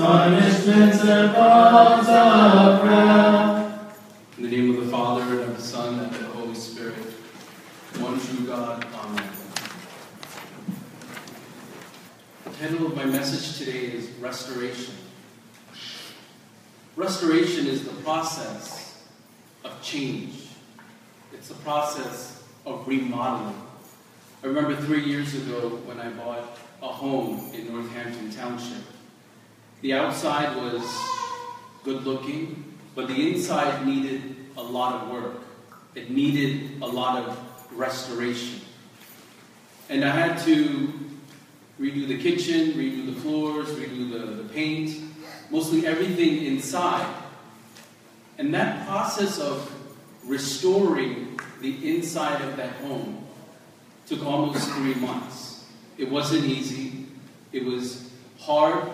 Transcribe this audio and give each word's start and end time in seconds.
punishments 0.00 1.02
thoughts 1.02 2.08
of 2.08 2.82
wrath. 2.84 3.98
In 4.38 4.44
the 4.44 4.50
name 4.50 4.70
of 4.70 4.86
the 4.86 4.90
Father, 4.90 5.22
and 5.22 5.40
of 5.40 5.56
the 5.56 5.62
Son, 5.62 5.98
and 5.98 6.06
of 6.06 6.18
the 6.18 6.24
Holy 6.28 6.54
Spirit, 6.54 6.94
one 7.98 8.18
true 8.18 8.46
God. 8.46 8.86
Amen. 8.94 9.30
The 12.44 12.50
title 12.50 12.86
of 12.86 12.96
my 12.96 13.04
message 13.04 13.58
today 13.58 13.92
is 13.92 14.08
Restoration. 14.12 14.94
Restoration 16.96 17.66
is 17.66 17.84
the 17.84 17.94
process 18.02 19.04
of 19.64 19.82
change. 19.82 20.46
It's 21.34 21.48
the 21.48 21.54
process 21.56 22.42
of 22.64 22.88
remodeling. 22.88 23.54
I 24.42 24.46
remember 24.46 24.76
three 24.76 25.04
years 25.04 25.34
ago 25.34 25.68
when 25.84 26.00
I 26.00 26.08
bought 26.08 26.58
a 26.82 26.88
home 26.88 27.50
in 27.52 27.70
Northampton 27.70 28.30
Township. 28.30 28.82
The 29.82 29.94
outside 29.94 30.56
was 30.56 30.82
good 31.84 32.04
looking, 32.04 32.76
but 32.94 33.08
the 33.08 33.32
inside 33.32 33.86
needed 33.86 34.36
a 34.58 34.62
lot 34.62 35.02
of 35.02 35.08
work. 35.08 35.40
It 35.94 36.10
needed 36.10 36.82
a 36.82 36.86
lot 36.86 37.22
of 37.22 37.38
restoration. 37.72 38.60
And 39.88 40.04
I 40.04 40.10
had 40.10 40.38
to 40.44 40.92
redo 41.80 42.06
the 42.06 42.20
kitchen, 42.20 42.72
redo 42.72 43.06
the 43.06 43.20
floors, 43.22 43.68
redo 43.70 44.10
the, 44.10 44.42
the 44.42 44.48
paint, 44.50 45.00
mostly 45.50 45.86
everything 45.86 46.44
inside. 46.44 47.14
And 48.36 48.52
that 48.52 48.86
process 48.86 49.38
of 49.38 49.72
restoring 50.26 51.38
the 51.62 51.96
inside 51.96 52.42
of 52.42 52.56
that 52.58 52.72
home 52.76 53.26
took 54.06 54.24
almost 54.24 54.68
three 54.72 54.94
months. 54.94 55.64
It 55.96 56.10
wasn't 56.10 56.44
easy. 56.44 57.06
It 57.52 57.64
was 57.64 58.10
hard 58.38 58.88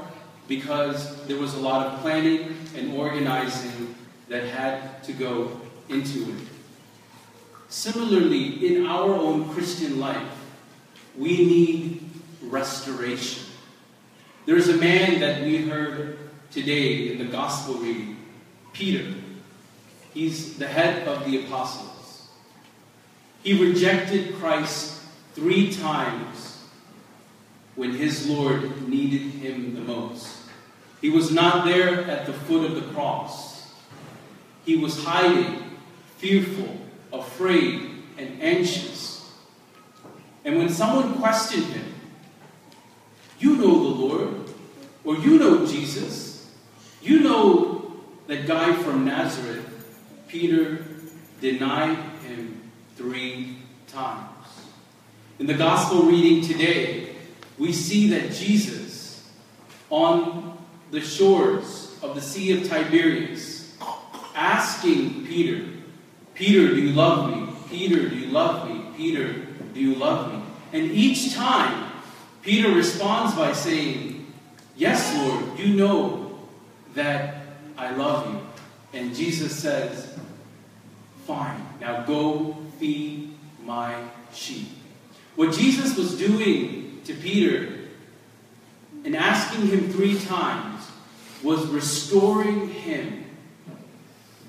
because 0.48 1.24
there 1.26 1.38
was 1.38 1.54
a 1.54 1.58
lot 1.58 1.86
of 1.86 2.00
planning 2.00 2.56
and 2.76 2.92
organizing 2.94 3.94
that 4.28 4.44
had 4.44 5.02
to 5.04 5.12
go 5.12 5.60
into 5.88 6.30
it. 6.30 6.48
Similarly, 7.68 8.76
in 8.76 8.86
our 8.86 9.12
own 9.12 9.48
Christian 9.50 9.98
life, 9.98 10.22
we 11.16 11.44
need 11.44 12.10
restoration. 12.42 13.44
There's 14.44 14.68
a 14.68 14.76
man 14.76 15.20
that 15.20 15.42
we 15.42 15.68
heard 15.68 16.18
today 16.50 17.10
in 17.10 17.18
the 17.18 17.24
gospel 17.24 17.74
reading, 17.74 18.16
Peter. 18.72 19.14
He's 20.14 20.56
the 20.56 20.68
head 20.68 21.06
of 21.08 21.24
the 21.24 21.44
apostles. 21.44 22.28
He 23.42 23.60
rejected 23.60 24.34
Christ 24.36 25.00
three 25.34 25.72
times 25.72 26.55
when 27.76 27.92
his 27.92 28.26
Lord 28.26 28.88
needed 28.88 29.20
him 29.20 29.74
the 29.74 29.82
most. 29.82 30.38
He 31.00 31.10
was 31.10 31.30
not 31.30 31.64
there 31.66 32.04
at 32.04 32.26
the 32.26 32.32
foot 32.32 32.64
of 32.64 32.74
the 32.74 32.92
cross. 32.92 33.70
He 34.64 34.76
was 34.76 35.04
hiding, 35.04 35.62
fearful, 36.16 36.80
afraid, 37.12 37.90
and 38.18 38.42
anxious. 38.42 39.30
And 40.44 40.56
when 40.56 40.70
someone 40.70 41.14
questioned 41.18 41.66
him, 41.66 41.94
You 43.38 43.56
know 43.56 43.62
the 43.62 44.00
Lord, 44.00 44.34
or 45.04 45.16
you 45.16 45.38
know 45.38 45.66
Jesus, 45.66 46.50
you 47.02 47.20
know 47.20 48.00
that 48.26 48.46
guy 48.46 48.72
from 48.72 49.04
Nazareth, 49.04 49.64
Peter 50.26 50.84
denied 51.40 51.98
him 52.26 52.62
three 52.96 53.58
times. 53.86 54.30
In 55.38 55.46
the 55.46 55.54
gospel 55.54 56.04
reading 56.04 56.42
today, 56.42 57.05
we 57.58 57.72
see 57.72 58.08
that 58.10 58.32
Jesus, 58.32 59.28
on 59.90 60.58
the 60.90 61.00
shores 61.00 61.98
of 62.02 62.14
the 62.14 62.20
Sea 62.20 62.60
of 62.60 62.68
Tiberias, 62.68 63.76
asking 64.34 65.26
Peter, 65.26 65.66
Peter, 66.34 66.68
do 66.68 66.80
you 66.80 66.92
love 66.92 67.30
me? 67.30 67.52
Peter, 67.70 68.08
do 68.08 68.14
you 68.14 68.26
love 68.26 68.68
me? 68.68 68.84
Peter, 68.96 69.32
do 69.72 69.80
you 69.80 69.94
love 69.94 70.32
me? 70.32 70.42
And 70.72 70.90
each 70.90 71.34
time, 71.34 71.90
Peter 72.42 72.70
responds 72.70 73.34
by 73.34 73.52
saying, 73.52 74.26
Yes, 74.76 75.16
Lord, 75.16 75.58
you 75.58 75.74
know 75.74 76.38
that 76.94 77.36
I 77.78 77.92
love 77.92 78.32
you. 78.32 78.40
And 78.98 79.14
Jesus 79.14 79.56
says, 79.56 80.14
Fine, 81.26 81.66
now 81.80 82.02
go 82.02 82.56
feed 82.78 83.34
my 83.64 83.94
sheep. 84.32 84.68
What 85.34 85.52
Jesus 85.52 85.96
was 85.96 86.18
doing 86.18 86.85
to 87.06 87.14
Peter 87.14 87.72
and 89.04 89.16
asking 89.16 89.68
him 89.68 89.90
three 89.90 90.18
times 90.18 90.84
was 91.42 91.66
restoring 91.66 92.68
him 92.68 93.24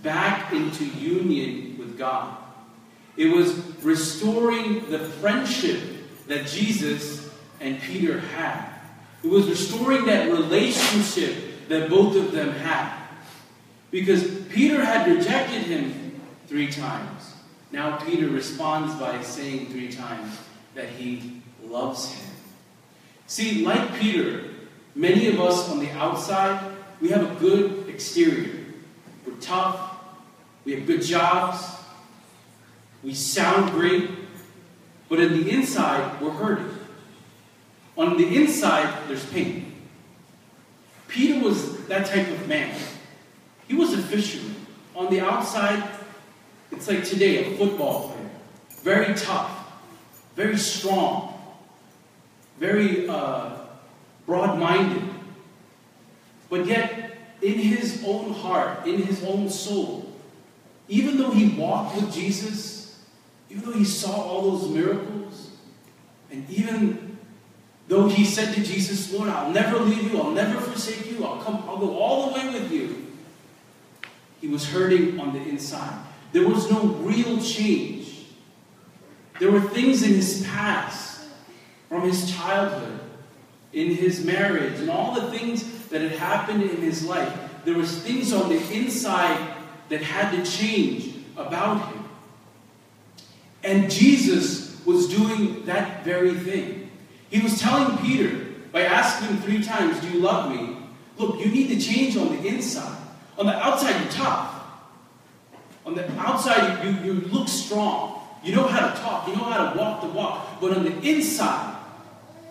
back 0.01 0.51
into 0.51 0.85
union 0.85 1.77
with 1.77 1.97
God. 1.97 2.37
It 3.15 3.35
was 3.35 3.55
restoring 3.83 4.89
the 4.89 4.99
friendship 4.99 5.79
that 6.27 6.47
Jesus 6.47 7.29
and 7.59 7.79
Peter 7.81 8.19
had. 8.19 8.73
It 9.23 9.29
was 9.29 9.47
restoring 9.47 10.05
that 10.05 10.29
relationship 10.29 11.67
that 11.69 11.89
both 11.89 12.15
of 12.15 12.31
them 12.31 12.51
had. 12.51 13.07
Because 13.89 14.45
Peter 14.49 14.83
had 14.83 15.07
rejected 15.07 15.63
him 15.63 16.21
three 16.47 16.71
times. 16.71 17.33
Now 17.71 17.97
Peter 17.97 18.27
responds 18.27 18.93
by 18.95 19.21
saying 19.21 19.67
three 19.67 19.91
times 19.91 20.37
that 20.75 20.89
he 20.89 21.41
loves 21.63 22.11
him. 22.11 22.36
See, 23.27 23.65
like 23.65 23.99
Peter, 23.99 24.45
many 24.95 25.27
of 25.27 25.39
us 25.41 25.69
on 25.69 25.79
the 25.79 25.91
outside, 25.91 26.73
we 27.01 27.09
have 27.09 27.29
a 27.29 27.35
good 27.35 27.89
exterior. 27.89 28.63
We're 29.25 29.35
tough, 29.35 29.97
we 30.63 30.73
have 30.73 30.87
good 30.87 31.01
jobs, 31.01 31.63
we 33.03 33.13
sound 33.13 33.71
great, 33.71 34.09
but 35.09 35.19
on 35.19 35.33
the 35.33 35.49
inside, 35.49 36.21
we're 36.21 36.31
hurting. 36.31 36.71
On 37.97 38.17
the 38.17 38.35
inside, 38.35 39.07
there's 39.07 39.25
pain. 39.25 39.73
Peter 41.07 41.43
was 41.43 41.85
that 41.87 42.05
type 42.05 42.27
of 42.27 42.47
man. 42.47 42.75
He 43.67 43.75
was 43.75 43.93
a 43.93 43.97
fisherman. 43.97 44.55
On 44.95 45.09
the 45.09 45.19
outside, 45.19 45.83
it's 46.71 46.87
like 46.87 47.03
today, 47.03 47.53
a 47.53 47.57
football 47.57 48.09
player. 48.09 48.29
Very 48.83 49.13
tough, 49.15 49.51
very 50.35 50.57
strong, 50.57 51.36
very 52.57 53.07
uh, 53.07 53.51
broad 54.25 54.59
minded. 54.59 55.03
But 56.49 56.65
yet, 56.65 57.17
in 57.41 57.53
his 57.53 58.03
own 58.05 58.33
heart, 58.33 58.87
in 58.87 59.01
his 59.01 59.23
own 59.23 59.49
soul, 59.49 60.11
even 60.87 61.17
though 61.17 61.31
he 61.31 61.49
walked 61.49 61.95
with 61.95 62.13
Jesus, 62.13 63.03
even 63.49 63.63
though 63.63 63.77
he 63.77 63.85
saw 63.85 64.13
all 64.13 64.51
those 64.51 64.69
miracles, 64.69 65.51
and 66.31 66.49
even 66.49 67.17
though 67.87 68.07
he 68.07 68.25
said 68.25 68.53
to 68.55 68.63
Jesus, 68.63 69.13
Lord, 69.13 69.29
I'll 69.29 69.51
never 69.51 69.79
leave 69.79 70.11
you, 70.11 70.21
I'll 70.21 70.31
never 70.31 70.59
forsake 70.59 71.09
you, 71.11 71.25
I'll 71.25 71.41
come, 71.41 71.63
I'll 71.67 71.77
go 71.77 71.97
all 71.97 72.27
the 72.27 72.33
way 72.33 72.59
with 72.59 72.71
you. 72.71 73.05
He 74.41 74.47
was 74.47 74.69
hurting 74.69 75.19
on 75.19 75.33
the 75.33 75.41
inside. 75.41 75.99
There 76.31 76.47
was 76.47 76.69
no 76.69 76.81
real 76.81 77.41
change. 77.41 78.25
There 79.39 79.51
were 79.51 79.61
things 79.61 80.03
in 80.03 80.13
his 80.13 80.45
past, 80.45 81.06
from 81.89 82.01
his 82.01 82.31
childhood, 82.31 82.99
in 83.73 83.91
his 83.91 84.25
marriage, 84.25 84.79
and 84.79 84.89
all 84.89 85.13
the 85.13 85.31
things 85.31 85.87
that 85.89 86.01
had 86.01 86.13
happened 86.13 86.63
in 86.63 86.77
his 86.77 87.05
life. 87.05 87.33
There 87.65 87.75
was 87.75 88.01
things 88.01 88.33
on 88.33 88.49
the 88.49 88.73
inside 88.73 89.55
that 89.89 90.01
had 90.01 90.31
to 90.31 90.49
change 90.49 91.15
about 91.35 91.87
him. 91.89 92.05
And 93.63 93.91
Jesus 93.91 94.85
was 94.85 95.07
doing 95.07 95.65
that 95.65 96.03
very 96.03 96.33
thing. 96.33 96.89
He 97.29 97.41
was 97.41 97.59
telling 97.59 97.97
Peter, 97.97 98.45
by 98.71 98.83
asking 98.83 99.29
him 99.29 99.37
three 99.41 99.63
times, 99.63 99.99
Do 99.99 100.09
you 100.09 100.19
love 100.19 100.51
me? 100.51 100.77
Look, 101.17 101.39
you 101.39 101.51
need 101.51 101.67
to 101.69 101.79
change 101.79 102.15
on 102.15 102.29
the 102.29 102.47
inside. 102.47 102.97
On 103.37 103.45
the 103.45 103.53
outside, 103.53 103.99
you're 104.01 104.11
tough. 104.11 104.61
On 105.85 105.95
the 105.95 106.09
outside, 106.19 106.83
you, 106.85 106.91
you 107.03 107.21
look 107.21 107.47
strong. 107.47 108.21
You 108.43 108.55
know 108.55 108.67
how 108.67 108.89
to 108.89 109.01
talk. 109.01 109.27
You 109.27 109.35
know 109.35 109.43
how 109.43 109.71
to 109.71 109.77
walk 109.77 110.01
the 110.01 110.07
walk. 110.07 110.61
But 110.61 110.77
on 110.77 110.83
the 110.83 110.97
inside, 111.01 111.76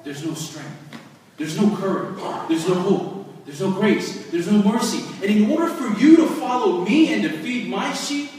there's 0.07 0.25
no 0.25 0.35
strength. 0.35 1.01
There's 1.37 1.61
no 1.61 1.77
courage. 1.77 2.17
There's 2.49 2.69
no 2.69 2.75
hope. 2.75 3.45
There's 3.45 3.61
no 3.61 3.73
grace. 3.73 4.31
There's 4.31 4.51
no 4.51 4.63
mercy. 4.63 5.05
And 5.21 5.25
in 5.25 5.51
order 5.51 5.67
for 5.67 5.99
you 5.99 6.17
to 6.19 6.27
follow 6.27 6.85
me 6.85 7.13
and 7.13 7.25
to 7.25 7.29
feed 7.29 7.69
my 7.69 7.93
sheep 7.93 8.31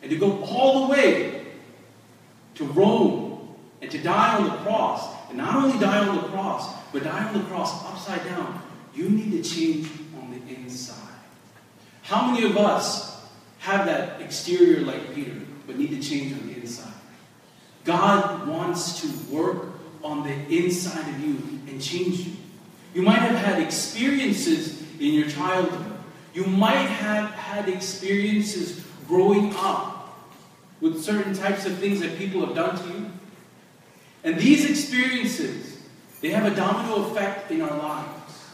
and 0.00 0.10
to 0.10 0.16
go 0.16 0.42
all 0.44 0.86
the 0.86 0.92
way 0.92 1.44
to 2.54 2.64
Rome 2.64 3.54
and 3.82 3.90
to 3.90 3.98
die 3.98 4.38
on 4.38 4.44
the 4.44 4.56
cross, 4.64 5.14
and 5.28 5.36
not 5.36 5.56
only 5.56 5.78
die 5.78 6.08
on 6.08 6.16
the 6.16 6.28
cross, 6.28 6.74
but 6.90 7.04
die 7.04 7.28
on 7.28 7.34
the 7.34 7.44
cross 7.50 7.84
upside 7.84 8.24
down, 8.24 8.62
you 8.94 9.10
need 9.10 9.30
to 9.32 9.42
change 9.42 9.86
on 10.18 10.30
the 10.30 10.54
inside. 10.54 10.96
How 12.00 12.30
many 12.30 12.46
of 12.46 12.56
us 12.56 13.22
have 13.58 13.84
that 13.84 14.22
exterior 14.22 14.80
like 14.80 15.14
Peter, 15.14 15.38
but 15.66 15.76
need 15.76 15.90
to 15.90 16.00
change 16.00 16.32
on 16.32 16.48
the 16.48 16.54
inside? 16.54 16.94
God 17.84 18.48
wants 18.48 19.02
to 19.02 19.34
work 19.34 19.74
on 20.04 20.22
the 20.22 20.34
inside 20.54 21.08
of 21.08 21.20
you 21.20 21.42
and 21.66 21.82
change 21.82 22.20
you. 22.20 22.32
You 22.94 23.02
might 23.02 23.20
have 23.20 23.36
had 23.36 23.60
experiences 23.60 24.82
in 25.00 25.14
your 25.14 25.28
childhood. 25.28 25.92
You 26.34 26.44
might 26.44 26.86
have 26.86 27.30
had 27.30 27.68
experiences 27.68 28.84
growing 29.08 29.52
up 29.56 30.24
with 30.80 31.02
certain 31.02 31.34
types 31.34 31.64
of 31.66 31.78
things 31.78 32.00
that 32.00 32.18
people 32.18 32.44
have 32.44 32.54
done 32.54 32.76
to 32.76 32.98
you. 32.98 33.10
And 34.22 34.36
these 34.36 34.68
experiences, 34.68 35.78
they 36.20 36.30
have 36.30 36.50
a 36.50 36.54
domino 36.54 37.06
effect 37.06 37.50
in 37.50 37.62
our 37.62 37.76
lives. 37.76 38.44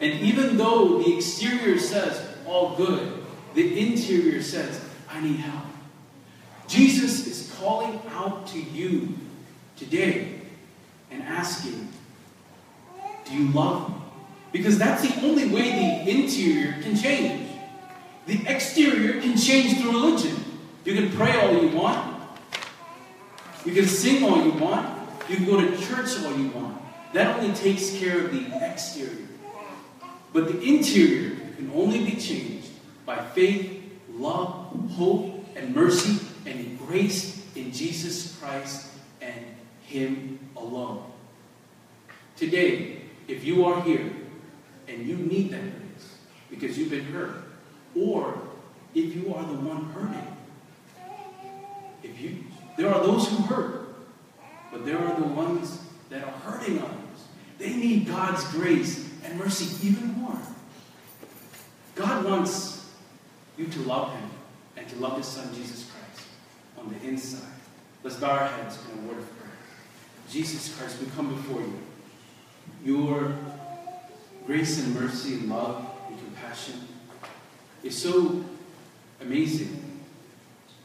And 0.00 0.20
even 0.20 0.56
though 0.56 1.02
the 1.02 1.16
exterior 1.16 1.78
says, 1.78 2.26
all 2.46 2.74
good, 2.76 3.22
the 3.54 3.78
interior 3.78 4.42
says, 4.42 4.82
I 5.08 5.20
need 5.20 5.36
help. 5.36 5.64
Jesus 6.66 7.26
is 7.26 7.54
calling 7.58 8.00
out 8.10 8.46
to 8.48 8.60
you 8.60 9.16
today 9.76 10.39
and 11.10 11.22
asking, 11.22 11.88
Do 13.24 13.34
you 13.34 13.48
love 13.52 13.90
me? 13.90 13.96
Because 14.52 14.78
that's 14.78 15.02
the 15.02 15.26
only 15.26 15.48
way 15.48 16.02
the 16.04 16.10
interior 16.10 16.80
can 16.82 16.96
change. 16.96 17.48
The 18.26 18.46
exterior 18.46 19.20
can 19.20 19.36
change 19.36 19.80
through 19.80 19.92
religion. 19.92 20.36
You 20.84 20.94
can 20.94 21.10
pray 21.12 21.38
all 21.38 21.62
you 21.62 21.76
want, 21.76 22.20
you 23.64 23.72
can 23.72 23.86
sing 23.86 24.24
all 24.24 24.42
you 24.42 24.52
want, 24.52 24.88
you 25.28 25.36
can 25.36 25.44
go 25.44 25.60
to 25.60 25.76
church 25.76 26.24
all 26.24 26.36
you 26.36 26.48
want. 26.50 26.78
That 27.12 27.38
only 27.38 27.54
takes 27.54 27.98
care 27.98 28.24
of 28.24 28.32
the 28.32 28.46
exterior. 28.64 29.28
But 30.32 30.46
the 30.46 30.60
interior 30.62 31.36
can 31.56 31.70
only 31.74 32.04
be 32.04 32.12
changed 32.12 32.68
by 33.04 33.16
faith, 33.16 33.82
love, 34.10 34.90
hope, 34.92 35.44
and 35.56 35.74
mercy 35.74 36.24
and 36.46 36.78
grace 36.78 37.44
in 37.54 37.72
Jesus 37.72 38.36
Christ 38.38 38.86
and 39.20 39.44
Him 39.90 40.38
alone. 40.56 41.04
Today, 42.36 43.02
if 43.26 43.44
you 43.44 43.64
are 43.64 43.82
here 43.82 44.10
and 44.86 45.06
you 45.06 45.16
need 45.16 45.50
that 45.50 45.62
grace 45.62 46.14
because 46.48 46.78
you've 46.78 46.90
been 46.90 47.04
hurt, 47.06 47.42
or 47.96 48.40
if 48.94 49.14
you 49.14 49.34
are 49.34 49.42
the 49.42 49.54
one 49.54 49.84
hurting, 49.90 50.36
if 52.04 52.20
you 52.20 52.44
there 52.76 52.94
are 52.94 53.04
those 53.04 53.28
who 53.28 53.42
hurt, 53.42 53.94
but 54.70 54.86
there 54.86 54.98
are 54.98 55.20
the 55.20 55.26
ones 55.26 55.82
that 56.08 56.24
are 56.24 56.30
hurting 56.30 56.78
others. 56.78 56.96
They 57.58 57.74
need 57.74 58.06
God's 58.06 58.44
grace 58.52 59.10
and 59.24 59.38
mercy 59.38 59.86
even 59.86 60.12
more. 60.14 60.38
God 61.94 62.24
wants 62.24 62.90
you 63.58 63.66
to 63.66 63.80
love 63.80 64.12
Him 64.12 64.30
and 64.76 64.88
to 64.88 64.96
love 64.96 65.18
His 65.18 65.26
Son, 65.26 65.52
Jesus 65.54 65.90
Christ, 65.90 66.28
on 66.78 66.94
the 66.94 67.08
inside. 67.08 67.42
Let's 68.02 68.16
bow 68.16 68.30
our 68.30 68.48
heads 68.48 68.78
in 68.92 69.04
a 69.04 69.08
word 69.08 69.18
of 69.18 69.38
prayer. 69.38 69.49
Jesus 70.30 70.76
Christ, 70.76 71.00
we 71.00 71.06
come 71.08 71.34
before 71.34 71.60
you. 71.60 71.80
Your 72.84 73.34
grace 74.46 74.82
and 74.84 74.94
mercy 74.94 75.34
and 75.34 75.50
love 75.50 75.84
and 76.08 76.18
compassion 76.18 76.80
is 77.82 78.00
so 78.00 78.44
amazing. 79.20 80.00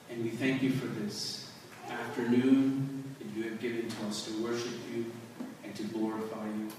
And 0.09 0.23
we 0.23 0.29
thank 0.29 0.63
you 0.63 0.71
for 0.71 0.87
this 0.87 1.51
afternoon 1.89 3.03
that 3.19 3.27
you 3.37 3.49
have 3.49 3.59
given 3.59 3.87
to 3.87 4.05
us 4.07 4.25
to 4.25 4.43
worship 4.43 4.73
you 4.93 5.05
and 5.63 5.75
to 5.75 5.83
glorify 5.83 6.45
you. 6.47 6.69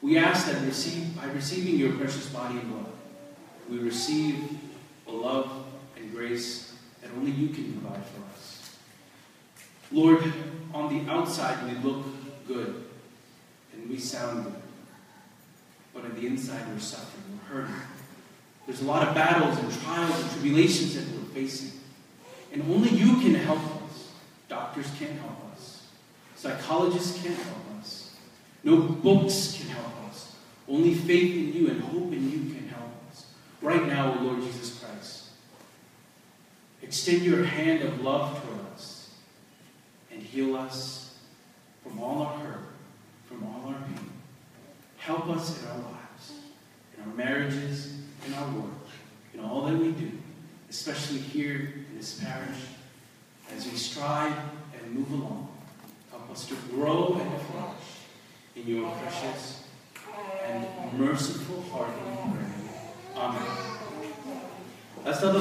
We 0.00 0.16
ask 0.18 0.46
that 0.46 0.62
receive, 0.64 1.16
by 1.16 1.24
receiving 1.26 1.76
your 1.76 1.92
precious 1.94 2.28
body 2.28 2.58
and 2.58 2.70
blood, 2.70 2.92
we 3.68 3.78
receive 3.78 4.58
a 5.08 5.12
love 5.12 5.50
and 5.96 6.12
grace 6.12 6.72
that 7.02 7.10
only 7.16 7.32
you 7.32 7.48
can 7.48 7.72
provide 7.72 8.04
for 8.04 8.22
us. 8.32 8.53
Lord, 9.94 10.32
on 10.74 10.92
the 10.92 11.10
outside 11.10 11.64
we 11.68 11.88
look 11.88 12.04
good 12.48 12.84
and 13.72 13.88
we 13.88 13.96
sound 13.96 14.42
good, 14.42 14.54
but 15.94 16.04
on 16.04 16.16
the 16.16 16.26
inside 16.26 16.66
we're 16.68 16.80
suffering, 16.80 17.22
we're 17.30 17.54
hurting. 17.60 17.74
There's 18.66 18.80
a 18.80 18.84
lot 18.84 19.06
of 19.06 19.14
battles 19.14 19.56
and 19.56 19.72
trials 19.82 20.20
and 20.20 20.30
tribulations 20.32 20.96
that 20.96 21.04
we're 21.16 21.32
facing. 21.32 21.78
And 22.52 22.62
only 22.62 22.88
you 22.90 23.20
can 23.20 23.34
help 23.36 23.60
us. 23.60 24.10
Doctors 24.48 24.90
can't 24.98 25.16
help 25.20 25.52
us. 25.52 25.86
Psychologists 26.34 27.22
can't 27.22 27.38
help 27.38 27.80
us. 27.80 28.16
No 28.64 28.80
books 28.80 29.56
can 29.58 29.68
help 29.68 30.10
us. 30.10 30.34
Only 30.68 30.94
faith 30.94 31.36
in 31.36 31.52
you 31.52 31.68
and 31.68 31.80
hope 31.80 32.12
in 32.12 32.32
you 32.32 32.52
can 32.52 32.68
help 32.68 32.90
us. 33.12 33.26
Right 33.62 33.86
now, 33.86 34.20
Lord 34.20 34.42
Jesus 34.42 34.76
Christ, 34.80 35.28
extend 36.82 37.22
your 37.22 37.44
hand 37.44 37.82
of 37.82 38.00
love 38.00 38.42
toward 38.42 38.53
us 38.53 38.53
heal 40.34 40.56
us 40.56 41.14
from 41.84 42.00
all 42.00 42.22
our 42.22 42.36
hurt, 42.38 42.66
from 43.26 43.44
all 43.44 43.68
our 43.68 43.80
pain. 43.82 44.10
Help 44.96 45.28
us 45.28 45.62
in 45.62 45.68
our 45.68 45.76
lives, 45.76 46.32
in 46.96 47.04
our 47.04 47.16
marriages, 47.16 47.94
in 48.26 48.34
our 48.34 48.50
work, 48.50 48.88
in 49.32 49.38
all 49.38 49.62
that 49.62 49.76
we 49.76 49.92
do, 49.92 50.10
especially 50.68 51.18
here 51.18 51.84
in 51.88 51.96
this 51.96 52.18
parish, 52.18 52.58
as 53.56 53.64
we 53.66 53.76
strive 53.76 54.36
and 54.76 54.92
move 54.92 55.12
along. 55.12 55.48
Help 56.10 56.28
us 56.32 56.48
to 56.48 56.56
grow 56.68 57.16
and 57.20 57.42
flourish 57.42 57.76
in 58.56 58.66
your 58.66 58.90
precious 58.90 59.62
and 60.44 60.66
merciful 60.98 61.62
heart. 61.70 61.90
Amen. 63.16 63.46
That's 65.04 65.22
not 65.22 65.32